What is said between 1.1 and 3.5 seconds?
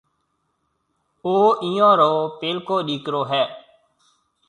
او ايئيون رو پيلڪو ڏِيڪرو هيَ۔